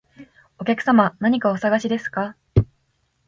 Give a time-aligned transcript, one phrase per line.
[0.57, 2.35] お客様、何かお探しですか？